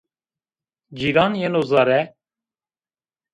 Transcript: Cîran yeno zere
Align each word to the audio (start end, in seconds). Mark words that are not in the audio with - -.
Cîran 0.97 1.33
yeno 1.41 1.61
zere 1.69 2.01